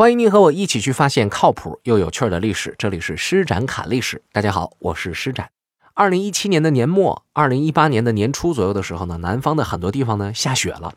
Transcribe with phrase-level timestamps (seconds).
[0.00, 2.74] 欢迎您和我一起去发现靠谱又有趣的历史。
[2.78, 4.22] 这里是施展侃历史。
[4.32, 5.50] 大家好，我是施展。
[5.92, 10.94] 二零一七年的年末，二零一八年的年初左右的时候呢，南方的很多地方呢下雪了，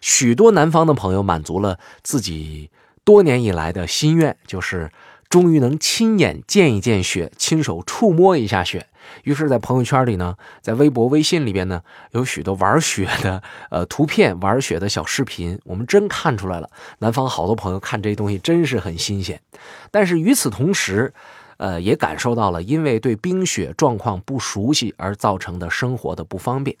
[0.00, 2.72] 许多南方的朋友满足了自己
[3.04, 4.90] 多年以来的心愿，就是
[5.28, 8.88] 终于能亲眼见一见雪，亲手触摸一下雪。
[9.24, 11.82] 于是，在朋友圈里呢，在微博、微信里边呢，
[12.12, 15.58] 有许多玩雪的呃图片、玩雪的小视频。
[15.64, 19.40] 我们真看出来了，南方好多朋友看这东西真是很新鲜。
[19.90, 21.12] 但是与此同时，
[21.60, 26.74] 呃，也感受到了因为对冰雪状况不熟悉而造成的生活的不方便。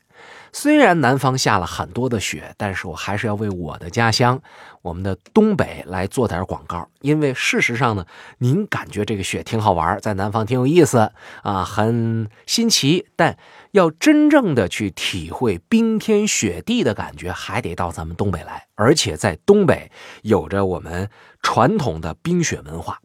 [0.52, 4.40] 虽然南方下了很多的雪，但是我还是要为我的家乡，
[4.80, 6.88] 我们的东北来做点广告。
[7.02, 8.06] 因为事实上呢，
[8.38, 11.12] 您感觉这个雪挺好玩，在南方挺有意思
[11.42, 13.06] 啊，很新奇。
[13.16, 13.36] 但
[13.72, 18.66] 要真正的去体会冰天雪地的感觉，还得到咱们东北来。
[18.76, 19.90] 而且在东北
[20.22, 21.10] 有着我们
[21.42, 22.98] 传统的冰雪文化。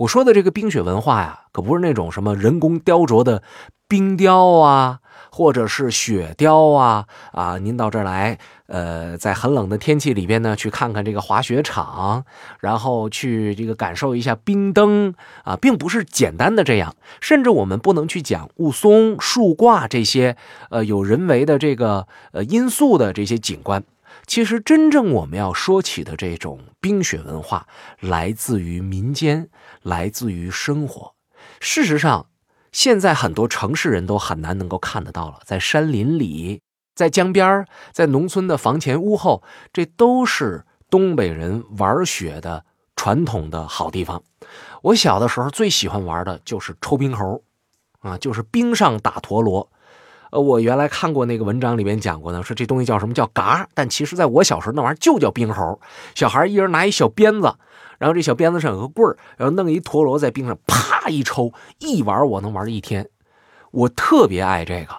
[0.00, 3.42] 我说的这个冰雪文化呀，可不是那种什么人工雕琢的
[3.86, 7.58] 冰雕啊，或者是雪雕啊啊！
[7.58, 12.24] 您到这儿来，呃，在很冷的天气里边呢，去看看这个滑雪场，
[12.60, 15.12] 然后去这个感受一下冰灯
[15.44, 16.96] 啊，并不是简单的这样。
[17.20, 20.34] 甚至我们不能去讲雾凇、树挂这些
[20.70, 23.84] 呃有人为的这个呃因素的这些景观。
[24.26, 27.66] 其实，真正我们要说起的这种冰雪文化，
[27.98, 29.48] 来自于民间，
[29.82, 31.14] 来自于生活。
[31.60, 32.26] 事实上，
[32.72, 36.60] 现在很多城市人都很难能够看得到了，在山林里，
[36.94, 39.42] 在江边在农村的房前屋后，
[39.72, 42.64] 这都是东北人玩雪的
[42.94, 44.22] 传统的好地方。
[44.82, 47.42] 我小的时候最喜欢玩的就是抽冰猴，
[48.00, 49.70] 啊，就是冰上打陀螺。
[50.30, 55.80] 呃，我原来看过那个文章里面讲过呢，说这东西叫什么叫嘎，但其实在我小时候那玩意儿就叫冰猴。
[56.14, 57.54] 小孩一人拿一小鞭子，
[58.00, 63.06] 然后这小鞭子上有个棍儿，然后弄一陀螺在冰上啪一抽，一玩我能玩一天。
[63.70, 64.94] 我特别爱这个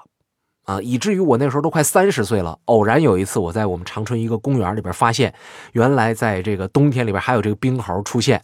[0.65, 5.33] 啊，以至于我那时候都快三十岁了，偶然有一次我在我们长春一个公园里边发现，
[5.73, 8.41] 原来在这个冬天里边还有这个冰猴出现。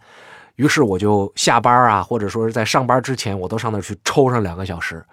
[0.57, 5.03] 于是我就下班啊，或者说是在上班之前，我都上那去抽上两个小时。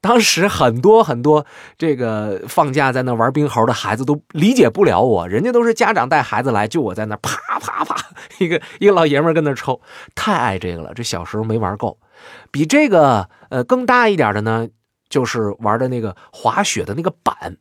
[0.00, 1.44] 当时很多很多
[1.76, 7.96] 这个放假在那玩冰猴的孩子都理解不了我，人家都是家长带孩子来，就我在那啪啪啪，
[8.38, 9.80] 一个一个老爷们跟那抽，
[10.14, 10.94] 太爱这个了。
[10.94, 11.98] 这小时候没玩够，
[12.50, 14.68] 比这个呃更大一点的呢，
[15.08, 17.56] 就是玩的那个滑雪的那个板。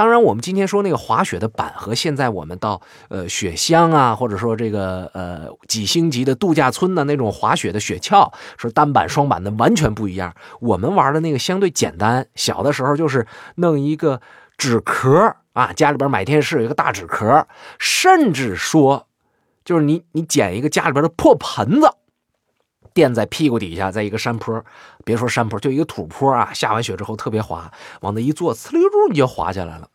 [0.00, 2.80] 当然，我们今天说那个滑雪的板和现在我们到
[3.10, 10.34] 呃雪乡啊，或者说这个呃几星级的度假村的那种滑雪的雪橇，是单板双板的，完全不一样。
[10.60, 14.22] 我们玩的那个相对简单，小的时候就是弄一个
[14.56, 17.46] 纸壳啊，家里边买电视有一个大纸壳，
[17.78, 19.06] 甚至说
[19.66, 21.90] 就是你你捡一个家里边的破盆子。
[23.00, 24.62] 垫在屁股底下，在一个山坡，
[25.06, 26.52] 别说山坡，就一个土坡啊。
[26.52, 27.72] 下完雪之后特别滑，
[28.02, 29.88] 往那一坐，呲溜溜你就滑下来了。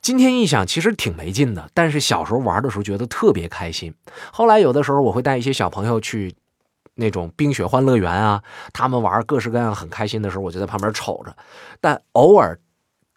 [0.00, 3.92] 今天一想，其实挺没劲的，但是小时候玩的时候觉得特别开心。
[4.30, 6.32] 后来有的时候我会带一些小朋友去
[6.94, 8.40] 那种冰雪欢乐园啊，
[8.72, 11.36] 他们玩各式各样很开心的时候，我就在旁边瞅着。
[11.80, 12.56] 但偶尔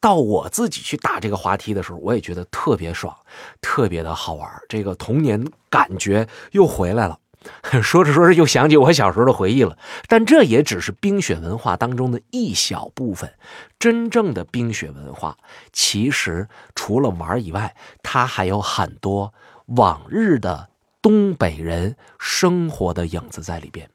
[0.01, 3.15] 到我自己去打这个滑梯的时候，我也觉得特别爽，
[3.61, 4.49] 特别的好玩。
[4.67, 7.19] 这个童年感觉又回来了。
[7.81, 9.77] 说着说着，又想起我小时候的回忆了。
[10.07, 13.33] 但这也只是冰雪文化当中的一小部分。
[13.79, 15.37] 真正的冰雪文化，
[15.71, 19.33] 其实除了玩以外，它还有很多
[19.67, 20.69] 往日的
[21.01, 23.89] 东北人生活的影子在里边。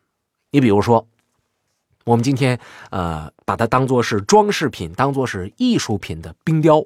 [0.52, 1.08] 你比如说，
[2.04, 2.58] 我们今天
[2.90, 6.84] 呃，把它当做是装饰品、当做是艺术品的冰雕、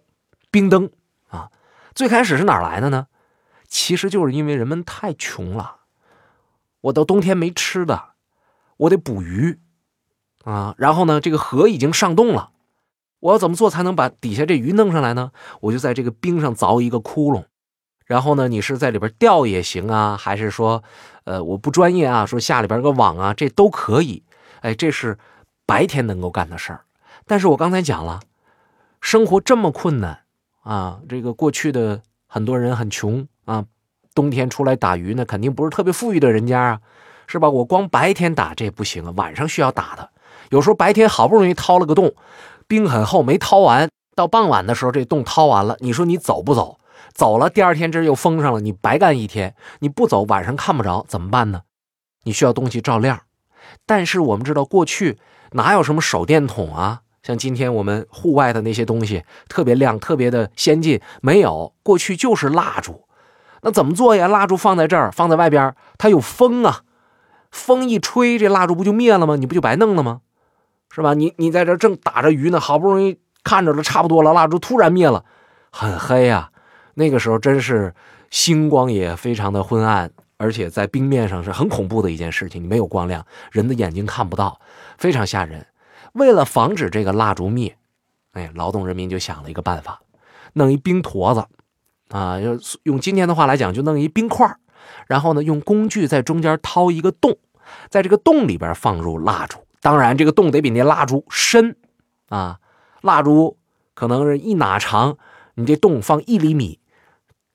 [0.50, 0.90] 冰灯
[1.28, 1.50] 啊，
[1.94, 3.06] 最开始是哪来的呢？
[3.68, 5.76] 其实就是因为人们太穷了。
[6.84, 8.10] 我到冬天没吃的，
[8.76, 9.58] 我得捕鱼，
[10.44, 12.50] 啊，然后呢，这个河已经上冻了，
[13.20, 15.32] 我要怎么做才能把底下这鱼弄上来呢？
[15.62, 17.44] 我就在这个冰上凿一个窟窿，
[18.04, 20.84] 然后呢，你是在里边钓也行啊，还是说，
[21.24, 24.22] 呃，我不专业啊，说下里边个网啊，这都可以。
[24.60, 25.18] 哎，这是
[25.64, 26.84] 白天能够干的事儿。
[27.26, 28.20] 但是我刚才讲了，
[29.00, 30.24] 生活这么困难
[30.62, 33.64] 啊，这个过去的很多人很穷啊。
[34.14, 36.80] 冬天出来打鱼呢，肯定不是特别富裕的人家啊，
[37.26, 37.50] 是吧？
[37.50, 40.10] 我光白天打这不行啊，晚上需要打的。
[40.50, 42.14] 有时候白天好不容易掏了个洞，
[42.68, 46.78] 冰很厚没掏完，到傍晚的时候这洞掏完了，你说你走不走？
[47.12, 49.54] 走了，第二天这又封上了，你白干一天。
[49.80, 51.62] 你不走，晚上看不着怎么办呢？
[52.24, 53.20] 你需要东西照亮。
[53.86, 55.18] 但是我们知道，过去
[55.52, 57.02] 哪有什么手电筒啊？
[57.22, 61.72] 像今天我们户外的那些东西特别亮、特别的先进，没有。
[61.82, 63.03] 过去就是蜡烛。
[63.64, 64.28] 那怎么做呀？
[64.28, 66.82] 蜡烛放在这儿，放在外边，它有风啊，
[67.50, 69.36] 风一吹，这蜡烛不就灭了吗？
[69.36, 70.20] 你不就白弄了吗？
[70.90, 71.14] 是吧？
[71.14, 75.24] 你你在这正打着鱼呢，好不容易看着了差不多了，蜡烛突然灭了，
[75.72, 76.50] 很黑呀。
[76.94, 77.94] 那个时候真是
[78.30, 82.62] 星光也非常的昏暗，而且在冰面上是很恐怖的一件事情。
[82.62, 84.60] 你没有光亮，人的眼睛看不到，
[84.98, 85.66] 非常吓人。
[86.12, 87.76] 为了防止这个蜡烛灭，
[88.32, 90.02] 哎，劳动人民就想了一个办法，
[90.52, 91.44] 弄一冰坨子，
[92.14, 94.46] 啊，用用今天的话来讲，就弄一冰块
[95.08, 97.36] 然后呢，用工具在中间掏一个洞，
[97.90, 99.58] 在这个洞里边放入蜡烛。
[99.80, 101.76] 当然，这个洞得比那蜡烛深
[102.28, 102.60] 啊！
[103.02, 103.58] 蜡烛
[103.94, 105.18] 可能是一哪长，
[105.56, 106.78] 你这洞放一厘米，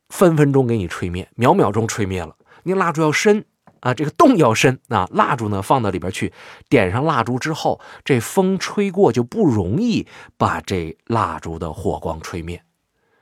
[0.10, 2.36] 分分钟给你吹灭，秒秒钟吹灭了。
[2.64, 3.46] 你蜡烛要深
[3.80, 6.34] 啊，这个洞要深啊，蜡烛呢放到里边去，
[6.68, 10.06] 点上蜡烛之后，这风吹过就不容易
[10.38, 12.62] 把这蜡烛的火光吹灭。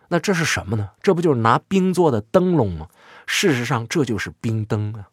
[0.10, 0.92] 那这是什么呢？
[1.02, 2.88] 这不就是拿冰做的灯笼吗？
[3.26, 5.08] 事实上，这就是冰灯啊。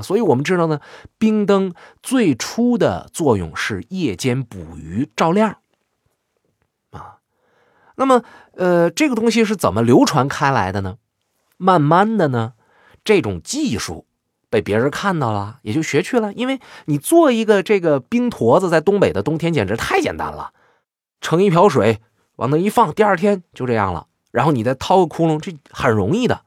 [0.00, 0.80] 所以，我们知道呢，
[1.18, 5.58] 冰灯最初的作用是夜间捕鱼照亮，
[6.92, 7.18] 啊，
[7.96, 8.22] 那么，
[8.52, 10.98] 呃，这个东西是怎么流传开来的呢？
[11.56, 12.52] 慢慢的呢，
[13.02, 14.06] 这种技术
[14.48, 16.32] 被别人看到了，也就学去了。
[16.32, 20.52] 因为你做一个这个冰坨子，在东北的冬天简直太简单了，
[21.20, 22.00] 盛一瓢水
[22.38, 24.06] 往那一放，第二天就这样了。
[24.32, 26.40] 然后你再掏个窟窿，这很容易的。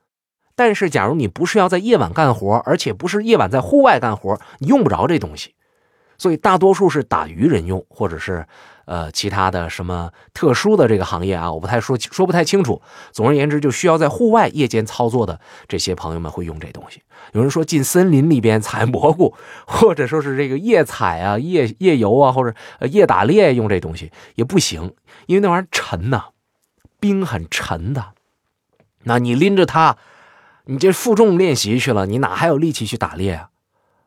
[0.56, 5.56] 但是，假如你不是要在夜晚干活，而且不是夜晚在户外干活，你用不着这东西。
[6.18, 8.46] 所以，大多数是打鱼人用，或者是
[8.86, 12.80] 呃其他的什么特殊的这个行业啊，我不太说说不太清楚。
[13.12, 17.02] 总而言之，就需要在户外夜间操作的这些朋友们会用这东西。
[17.34, 19.34] 有人说进森林里边采蘑菇，
[19.66, 24.94] 或者说是这个夜采啊、夜夜游啊，或者呃夜打猎用这东西也不行，
[25.26, 26.26] 因为那玩意儿沉呐，
[27.00, 28.14] 冰很沉的。
[29.04, 29.98] 那你拎着它。
[30.66, 33.50] 你这负重练习去了，你哪还有力气去打猎啊？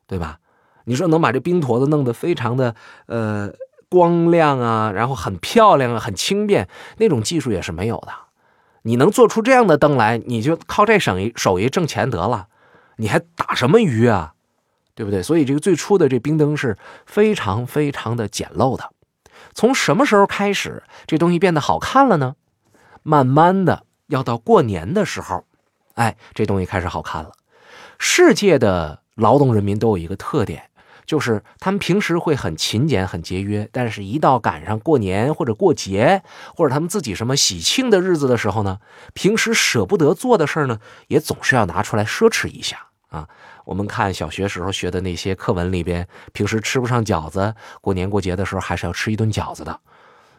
[0.07, 0.39] 对吧？
[0.85, 2.77] 你说能把这冰坨子弄得非常的
[3.07, 3.51] 呃
[3.89, 6.69] 光亮啊，然后很漂亮啊，很轻便，
[6.99, 8.13] 那种技术也是没有的。
[8.83, 12.47] 你能做出这样的灯来，你就靠这手艺手艺挣钱得了，
[12.97, 14.35] 你还打什么鱼啊？
[14.95, 15.21] 对不对？
[15.21, 18.93] 所以这个最初的这冰灯是非常非常的简陋的。
[19.55, 22.35] 从什么时候开始这东西变得好看了呢？
[23.03, 25.45] 慢慢的要到过年的时候。
[25.95, 27.31] 哎，这东西开始好看了。
[27.99, 30.71] 世界的劳动人民都有一个特点，
[31.07, 36.25] 就是他们平时会很勤俭、很节约，但是一到赶上过年或者过节，
[36.57, 38.81] 或者他们自己什么喜庆的日子的时候呢，
[39.13, 43.29] 平时舍不得做的事儿呢，也总是要拿出来奢侈一下啊。
[43.65, 49.81] 我们看小学时候学的那些课文里边，平时吃不上饺子，过年过节的时候还是要吃一顿饺子的，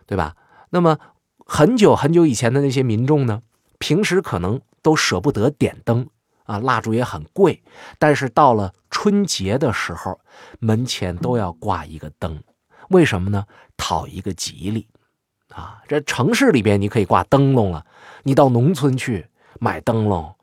[0.05, 0.35] 对吧？
[0.69, 0.97] 那么
[1.45, 3.41] 很久很久以前的那些民众呢，
[3.79, 4.61] 平时可能。
[4.85, 6.07] 都舍不得点灯
[6.43, 7.63] 啊，蜡烛也很贵，
[7.97, 10.19] 但是到了春节的时候，
[10.59, 12.43] 门前都要挂一个灯，
[12.89, 13.47] 为什么呢？
[13.77, 14.87] 讨一个吉利
[15.49, 15.81] 啊！
[15.87, 17.83] 这城市里边你可以挂灯笼了，
[18.21, 19.25] 你到农村去
[19.59, 20.35] 买灯笼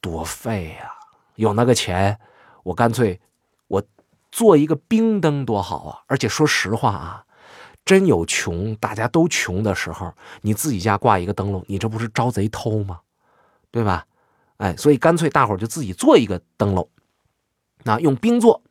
[0.00, 0.92] 多费呀！
[1.36, 2.18] 有那个钱，
[2.64, 3.20] 我干脆
[3.68, 3.82] 我
[4.30, 6.02] 做一个冰灯多好啊！
[6.06, 7.24] 而且说实话啊，
[7.84, 10.12] 真有穷，大家都穷的时候，
[10.42, 13.00] 你自己家挂一个灯笼，你这不是招贼偷吗？
[13.70, 14.06] 对吧？
[14.58, 16.88] 哎，所以干脆大伙就自己做一个灯笼，
[17.82, 18.62] 那用冰做，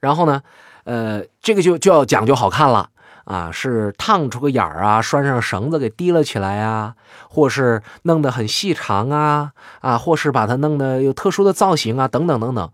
[0.00, 0.42] 然后呢，
[0.84, 2.90] 呃，这个就就要讲究好看了
[3.28, 6.94] 啊，是烫出个眼儿啊，拴上绳子给提了起来啊，
[7.28, 12.72] 或是弄得很细长啊，啊，或是把它弄得有特殊的造型啊，等等等等。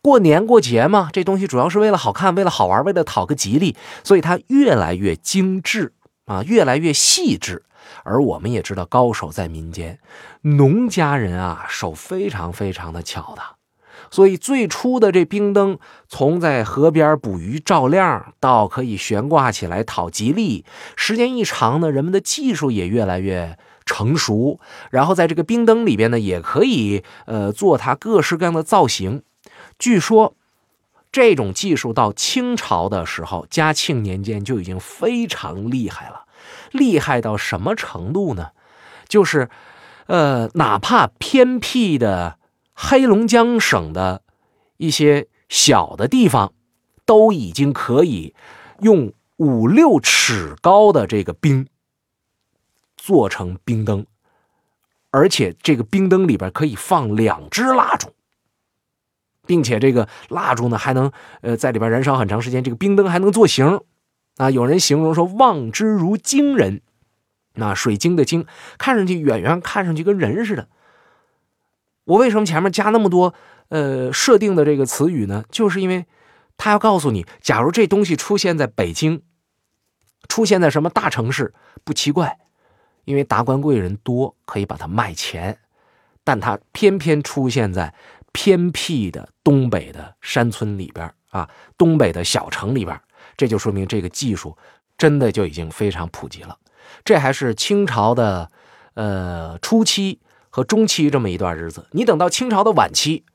[0.00, 5.92] 过年过节嘛，这东西主要是为了好看，为了好玩，为了讨个吉利，所以它越来越精致
[6.26, 7.64] 啊，越来越细致。
[8.04, 9.98] 而我们也知道，高手在民间，
[10.42, 13.42] 农家人啊，手非常非常的巧的。
[14.10, 20.64] 所以最初的这冰灯，从在河边捕鱼照亮，到可以悬挂起来讨吉利，
[20.96, 24.60] 时间一长呢，人们的技术也越来越成熟。
[24.90, 29.22] 然后在这个冰灯里边呢，也可以呃做它各式各样的造型。
[29.78, 30.34] 据说
[31.12, 36.24] 这种技术到清朝的时候，嘉庆年间就已经非常厉害了。
[36.72, 38.48] 厉害到什么程度呢？
[39.08, 39.48] 就是，
[40.06, 42.35] 呃，哪怕偏僻的
[42.78, 44.22] 黑龙江省的
[44.76, 46.52] 一些小的地方，
[47.06, 48.34] 都已经可以
[48.80, 51.66] 用五六尺高的这个冰
[52.96, 54.04] 做成冰灯，
[55.10, 58.12] 而且这个冰灯里边可以放两支蜡烛，
[59.46, 63.80] 并且这个蜡烛呢还能呃在里边燃烧很长时间，这个冰灯还能做形。
[64.36, 66.82] 啊，有人形容说望之如惊人，
[67.54, 68.44] 那水晶的晶，
[68.76, 70.68] 看上去远远看上去跟人似的。
[72.06, 73.34] 我为什么前面加那么多
[73.68, 75.44] 呃设定的这个词语呢？
[75.50, 76.06] 就是因为
[76.56, 79.22] 他要告诉你，假如这东西出现在北京，
[80.28, 81.52] 出现在什么大城市
[81.84, 82.38] 不奇怪，
[83.04, 85.58] 因为达官贵人多，可以把它卖钱。
[86.24, 87.94] 但它偏偏出现在
[88.32, 91.48] 偏僻的东北的山村里边啊，
[91.78, 93.00] 东北的小城里边，
[93.36, 94.56] 这就说明这个技术
[94.98, 96.58] 真的就已经非常普及了。
[97.04, 98.50] 这还是清朝的
[98.94, 100.20] 呃初期
[100.56, 101.84] 和中期这么一段日子。
[101.90, 103.26] 你等到清朝的晚期，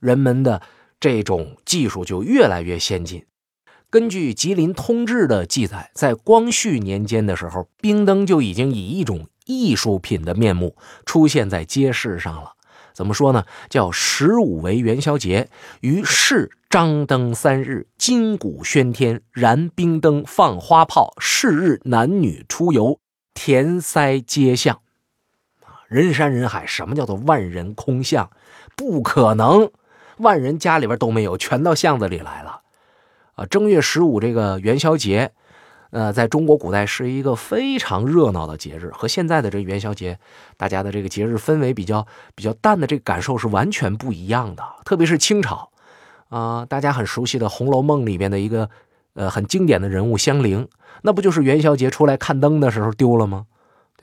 [0.00, 0.62] 人们的
[0.98, 3.26] 这种技术就越来越先进。
[3.90, 12.52] 根据《吉林通志》的记载，在光绪年间的时候，冰灯就已经以一种艺术品的面目出现在街市上了。
[12.94, 13.44] 怎么说呢？
[13.68, 15.50] 叫十五为元宵节，
[15.82, 22.98] 于是张灯三日，金鼓喧天，燃冰灯，放花炮，是日男女出游，
[23.34, 24.80] 填塞街巷，
[25.88, 26.66] 人山人海。
[26.66, 28.30] 什么叫做万人空巷？
[28.76, 29.70] 不可能，
[30.18, 32.60] 万人家里边都没有，全到巷子里来了。
[33.34, 35.32] 啊，正月十五这个元宵节。
[35.90, 40.18] 呃，在中国古代是一个非常热闹的节日，和现在的这元宵节，
[40.56, 44.64] 大家的这个节日氛围比较比较淡的这个感受是完全不一样的。
[44.84, 45.70] 特别是清朝，
[46.30, 48.68] 啊，大家很熟悉的《红楼梦》里边的一个
[49.12, 50.66] 呃很经典的人物香菱，
[51.02, 53.46] 那不就是元宵节出来看灯的时候丢了吗？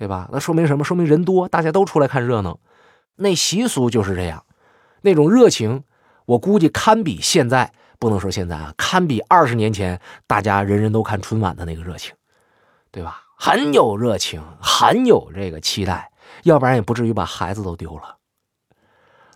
[0.01, 0.27] 对吧？
[0.31, 0.84] 那说明什么？
[0.84, 2.60] 说明人多，大家都出来看热闹。
[3.17, 4.43] 那习俗就是这样，
[5.01, 5.84] 那种热情，
[6.25, 7.72] 我估计堪比现在。
[8.00, 12.15] 不能说现在啊，堪比二十年前大家人人都看春晚的那个热情，
[12.89, 13.22] 对吧？
[13.38, 16.12] 很有热情，很有这个期待，
[16.46, 18.17] 要不然也不至于把孩子都丢了。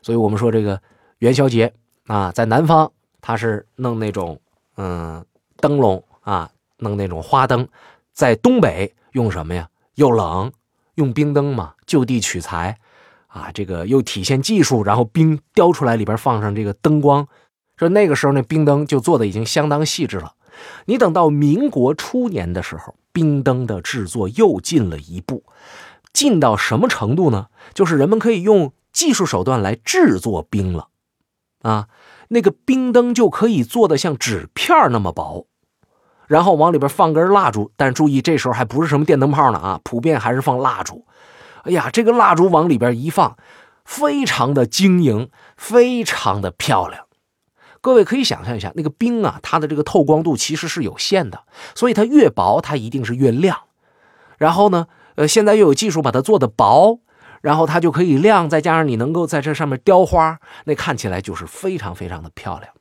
[0.01, 0.81] 所以我们说这个
[1.19, 1.71] 元宵节
[2.07, 2.91] 啊，在南方
[3.21, 4.41] 他是弄那种
[4.77, 5.23] 嗯
[5.57, 7.67] 灯笼啊，弄那种花灯；
[8.13, 9.69] 在东北用什么呀？
[9.95, 10.51] 又冷，
[10.95, 12.77] 用冰灯嘛，就地取材
[13.27, 17.27] 啊，这个又体现技术，然后冰雕出来里边放上这个灯光。
[17.77, 20.33] 说那个时候那冰灯就做的已经相当细致了，
[20.85, 25.43] 你等到民国初年的时候，冰灯的制作又进了一步，
[26.13, 27.47] 进到什么程度呢？
[27.73, 30.87] 就是人们可以用技术手段来制作冰了，
[31.63, 31.89] 啊，
[32.29, 35.47] 那个冰灯就可以做的像纸片那么薄，
[36.27, 41.05] 然后往里边放根蜡烛，但是注意这时候还不是什么电灯泡呢啊，普遍还是放蜡烛。
[41.63, 43.37] 哎呀，这个蜡烛往里边一放，
[43.83, 47.05] 非常的晶莹，非常的漂亮。
[47.81, 51.43] 各位可以想象一下，那个冰啊，它的这个透光度其实是有限的，
[51.75, 53.57] 所以它越薄，它一定是越亮。
[54.37, 56.99] 然后呢，呃，现在又有技术把它做的薄，
[57.41, 62.73] 然后它就可以亮，再加上你能够在这上面雕花，那看起来就是非常非常的漂亮。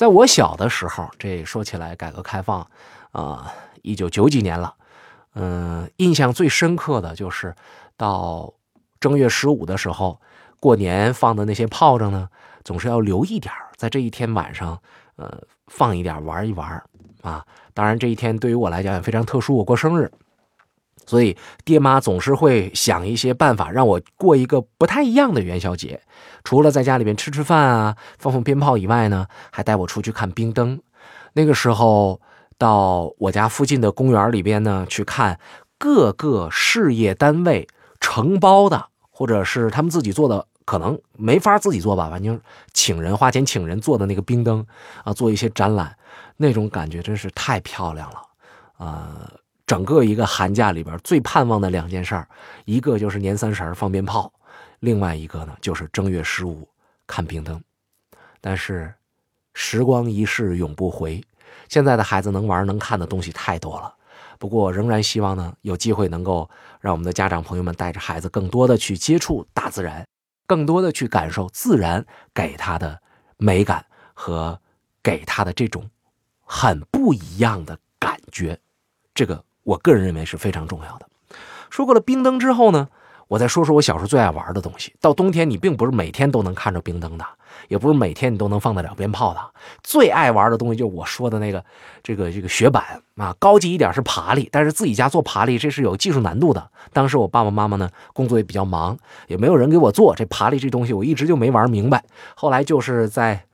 [0.00, 2.66] 在我小的时候，这说起来，改革开放
[3.12, 3.52] 啊，
[3.82, 4.72] 一九九几年了，
[5.34, 7.54] 嗯，印象最深刻的就是
[7.98, 8.54] 到
[8.98, 10.18] 正月十五的时候，
[10.58, 12.30] 过年放的那些炮仗呢，
[12.64, 14.80] 总是要留一点在这一天晚上，
[15.16, 16.82] 呃，放一点玩一玩
[17.20, 17.44] 啊。
[17.74, 20.10] 当然，这一天对于我来讲也非常特殊，我过生日，
[21.06, 26.00] 所以爹妈总是会想一些办法让我过一个不太一样的元宵节。
[26.44, 30.80] 除了在家里边吃吃饭啊、放放鞭炮以外呢，还带我出去看冰灯。
[31.32, 32.20] 那个时候，
[32.58, 35.38] 到我家附近的公园里边呢，去看
[35.78, 37.66] 各个事业单位
[38.00, 40.46] 承包的，或者是他们自己做的。
[40.66, 42.40] 可能没法自己做吧，反正
[42.72, 44.64] 请人花钱请人做的那个冰灯
[45.02, 45.96] 啊，做一些展览，
[46.36, 48.22] 那种感觉真是太漂亮了
[48.76, 49.28] 啊！
[49.70, 52.28] 整个一个寒假里边最盼望的两件事儿，
[52.64, 54.32] 一个就是年三十放鞭炮，
[54.80, 56.68] 另外一个呢就是正月十五
[57.06, 57.62] 看冰灯。
[58.40, 58.92] 但是
[59.54, 61.22] 时光一逝永不回，
[61.68, 63.94] 现在的孩子能玩能看的东西太多了。
[64.40, 66.50] 不过仍然希望呢有机会能够
[66.80, 70.04] 让我们的家长朋友们带着孩子更多的去接触大自然。
[70.48, 73.00] 更多的去感受自然给他的
[73.36, 74.60] 美感和
[75.00, 75.88] 给他的这种
[76.42, 78.58] 很不一样的感觉，
[79.14, 81.06] 这个我个人认为是非常重要的。
[81.68, 82.88] 说过了冰灯之后呢？
[83.28, 84.92] 我再说说我小时候最爱玩的东西。
[85.00, 87.24] 到冬天，你并不是每天都能看着冰灯的，
[87.68, 89.40] 也不是每天你都能放得了鞭炮的。
[89.84, 91.64] 最爱玩的东西就是我说的那个，
[92.02, 96.70] 这个这个雪板啊，高级一点是爬犁，但是自己家做爬犁这是有技术难度的。
[96.92, 98.98] 当时我爸爸妈妈呢工作也比较忙，
[99.28, 102.02] 也没有人给我做这爬犁这东西，我一直就没玩明白。
[102.34, 103.44] 后来就是在。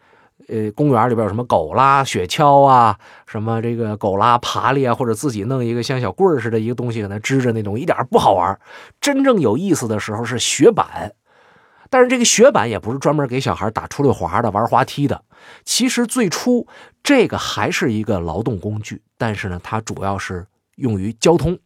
[0.48, 8.58] 呃，公园里边有什么狗拉雪橇啊，什么这个狗拉爬犁啊，或者自己弄一个像小棍儿似的一个东西，给它支着那种，一点不好玩。
[9.00, 11.12] 真正有意思的时候是雪板，
[11.90, 15.24] 但是这个雪板也不是专门给小孩打出溜滑的、玩滑梯的。
[15.64, 16.66] 其实最初
[17.02, 21.58] 这个还是一个劳动工具，但是呢，它主要是用于交通。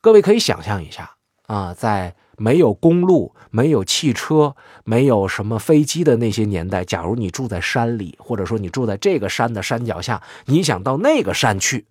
[0.00, 1.10] 各位可以想象一下
[1.46, 11.84] 啊，在没有公路、没有汽车、没有什么飞机的那些年代，假如你住在山里，或者说你住在这个山的山脚下，你想到那个山去，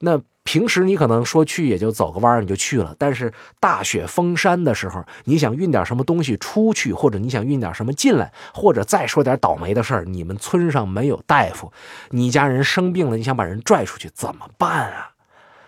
[0.00, 2.96] 那平时你可能说去也就走个弯儿你就去了。
[2.98, 11.72] 但是大雪封山的时候，你想运点什么东西出去，或者你想运点什么进来，或者再说点倒霉的事儿，你们村上没有大夫，
[12.10, 15.10] 你家人生病了，你想把人拽出去怎么办啊？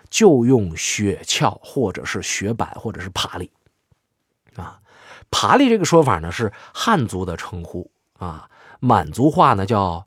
[0.09, 3.49] 就用雪橇，或者是雪板，或者是爬犁。
[4.55, 4.79] 啊，
[5.31, 8.47] 爬犁这个说法呢是汉族的称呼啊，
[8.79, 10.05] 满族话呢叫，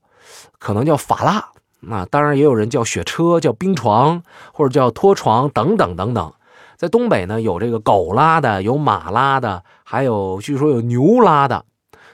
[0.59, 1.51] 可能叫法拉，
[1.81, 6.33] 那当然也有人叫雪车、叫冰床或者叫拖床等等等等。
[6.77, 11.65] 在东北呢有这个狗拉的，有马拉的，还有据说有牛拉的，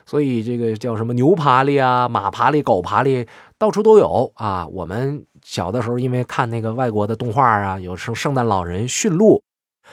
[0.07, 3.27] 所以这个叫什么牛爬犁啊、马爬犁、狗爬犁，
[3.59, 4.67] 到处都有啊。
[4.69, 9.43] 我们小的时候因为看那个外国的动画啊，有圣圣诞老人驯鹿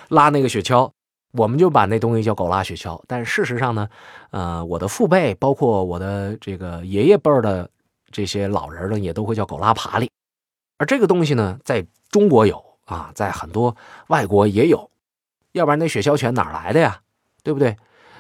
[0.07, 0.91] 拉那个雪橇。
[1.33, 3.87] 我们就把那东西叫狗拉雪橇，但事实上呢，
[4.31, 7.69] 呃，我的父辈，包括我的这个爷爷辈儿的
[8.11, 10.09] 这些老人呢，也都会叫狗拉爬犁。
[10.77, 14.91] 而这个东西呢，在中国有啊，在很多外国也有，
[15.53, 16.99] 要不然那雪橇犬哪来的呀？
[17.43, 17.77] 对不对？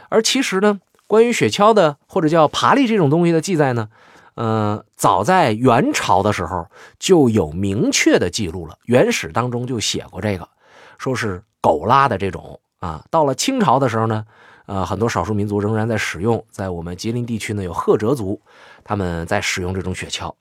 [0.07, 3.89] 而其实呢，关于雪橇的或者叫爬犁这种东西的记载呢，
[4.35, 10.47] 呃，早在元朝的时候就有明确的记录了，《元史》当中就写过这个，
[10.97, 12.60] 说是狗拉的这种。
[12.81, 14.25] 啊，到了清朝的时候呢，
[14.65, 18.41] 呃，很多少数民族仍然在使用，在我们吉林地区呢，有赫哲族，
[18.83, 20.33] 他们在使用这种雪橇。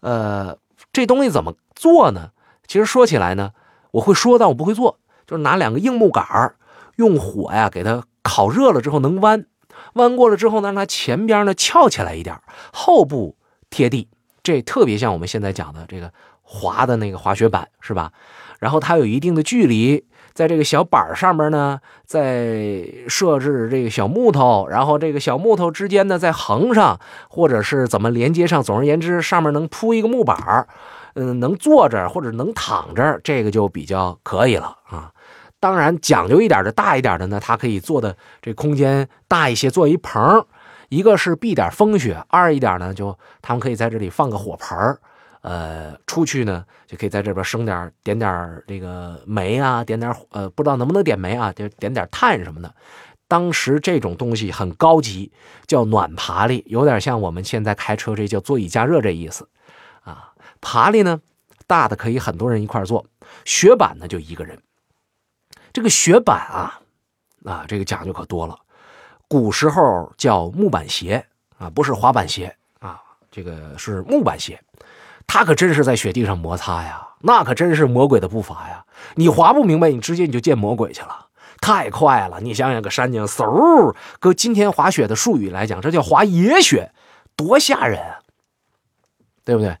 [0.00, 0.58] 呃，
[0.92, 2.30] 这东西怎么做呢？
[2.66, 3.52] 其实说起来呢，
[3.92, 6.56] 我会说，但我不会做，就是拿两个硬木杆
[6.96, 9.46] 用火呀给它烤热了之后能弯，
[9.92, 12.36] 弯过了之后呢，让它前边呢翘起来一点，
[12.72, 13.36] 后部
[13.70, 14.08] 贴地，
[14.42, 16.12] 这特别像我们现在讲的这个
[16.42, 18.12] 滑的那个滑雪板，是吧？
[18.58, 20.04] 然后它有一定的距离。
[20.36, 27.00] 在这个小板上面呢，再设置这个小木头，然后这个小木头之间呢再横上，
[27.30, 28.62] 或者是怎么连接上。
[28.62, 30.68] 总而言之，上面能铺一个木板
[31.14, 35.10] 嗯，能坐着或者能躺着，这个就比较可以了啊。
[35.58, 40.44] 当然，讲究一点的、大一点的呢，它可以做的这空间大一些，做一棚，
[40.90, 44.98] 一个是避点风雪，二一点呢，就他们可以在这里放个火盆
[45.46, 52.74] 呃，出去呢就可以在这边生点点点这个煤啊，点点呃，不知道能不能点煤啊，就点点炭什么的。
[53.28, 55.30] 当时这种东西很高级，
[55.68, 59.48] 叫暖爬犁，有点像我们现在开车这叫座椅加热这意思
[60.02, 60.32] 啊。
[60.60, 61.20] 爬犁呢，
[61.68, 63.06] 大的可以很多人一块坐，
[63.44, 64.60] 雪板呢就一个人。
[65.72, 66.80] 这个雪板啊，
[67.44, 68.58] 啊，这个讲究可多了。
[69.28, 71.24] 古时候叫木板鞋
[71.56, 74.60] 啊，不是滑板鞋啊，这个是木板鞋。
[75.36, 78.86] 他可真是在雪地上摩擦呀，那可真是魔鬼的步伐呀！
[79.16, 81.26] 你滑不明白，你直接你就见魔鬼去了，
[81.60, 82.40] 太快了！
[82.40, 86.90] 你想想，个山景，嗖，搁今天滑雪的术语来讲，这叫滑野雪，
[87.36, 88.20] 多吓人啊，
[89.44, 89.76] 对不对？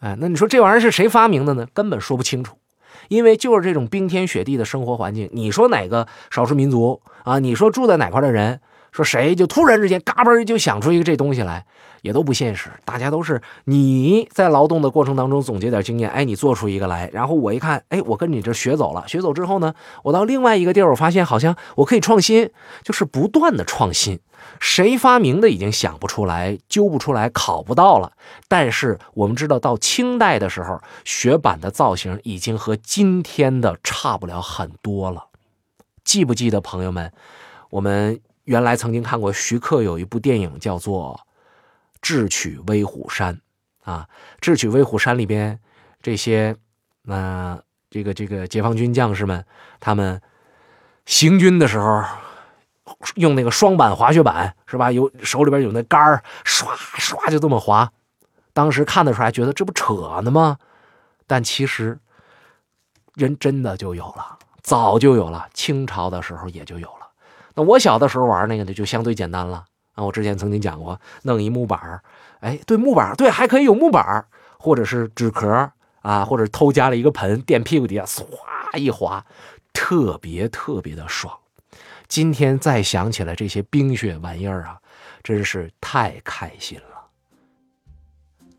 [0.00, 1.68] 哎，那你说这玩意儿是谁发明的呢？
[1.72, 2.58] 根本说不清楚，
[3.06, 7.38] 因为就是这种冰天雪地的生活环境，你说哪个少数民族啊？
[7.38, 8.60] 你说住在哪块的人？
[8.94, 11.66] 说谁就突然之间嘎嘣就想出一个这东西来，
[12.02, 12.70] 也都不现实。
[12.84, 22.52] 大家都是你在劳动的过程当中总结点经验，哎，你做出一个来，然后我一看，哎，我跟你这学走了，学走之后呢，我到另外一个地儿，我发现好像我可以创新，
[22.84, 24.20] 就是不断的创新。
[24.60, 28.12] 谁发明的已经想不出来，揪不出来，考不到了。
[28.46, 35.30] 但是我们知道，到清代的时候，雪板的造型已经和今天的差不了很多了。
[36.04, 37.10] 记不记得朋友们，
[37.70, 38.20] 我们？
[38.44, 41.20] 原来曾经看过徐克有一部电影叫做
[42.00, 43.34] 《智取威虎山》，
[43.90, 44.06] 啊，
[44.40, 45.58] 《智取威虎山》里边
[46.02, 46.54] 这些，
[47.02, 49.44] 那这个这个解放军将士们，
[49.80, 50.20] 他们
[51.06, 52.04] 行军的时候
[53.14, 54.92] 用那个双板滑雪板，是吧？
[54.92, 56.66] 有手里边有那杆儿，唰
[56.98, 57.90] 唰就这么滑。
[58.52, 60.58] 当时看得出来，觉得这不扯呢吗？
[61.26, 61.98] 但其实
[63.14, 67.03] 人真的就有了，早就有了，清朝的时候也就有了。
[67.54, 69.64] 那我小的时候玩那个呢，就相对简单了
[69.94, 70.04] 啊。
[70.04, 72.02] 我之前曾经讲过，弄一木板
[72.40, 74.26] 哎，对木板对，还可以有木板
[74.58, 75.70] 或者是纸壳
[76.02, 78.24] 啊，或者偷加了一个盆垫屁股底下，唰
[78.76, 79.24] 一滑，
[79.72, 81.32] 特别特别的爽。
[82.08, 84.78] 今天再想起来这些冰雪玩意儿啊，
[85.22, 87.06] 真是太开心了。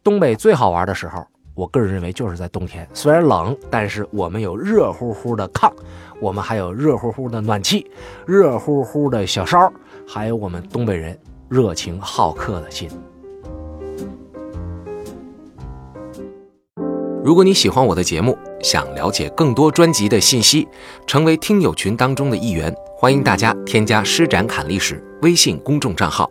[0.04, 1.28] 东北最好玩的时候。
[1.56, 5.72] 我个人认为就是在冬天，虽然冷，但是我们有热乎乎的炕，
[6.20, 7.90] 我们还有热乎乎的暖气，
[8.28, 9.72] 热乎乎的小烧，
[10.06, 12.90] 还有我们东北人热情好客的心。
[17.24, 20.68] 如果你喜欢我的节目，想了解更多专辑的信息，
[21.08, 22.76] 成为听友群当中的一员。
[22.98, 26.30] 欢迎大家添加“施展侃历史”微信公众账号，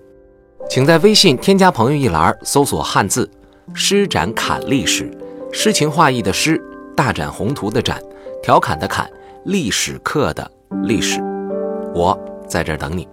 [0.69, 3.29] 请在微信添加朋友一栏搜索汉字
[3.73, 5.11] “施展侃历史”，
[5.53, 6.61] 诗情画意的诗，
[6.97, 8.03] 大展宏图的展，
[8.43, 9.09] 调侃的侃，
[9.45, 10.51] 历史课的
[10.83, 11.21] 历史，
[11.95, 13.09] 我在这等你。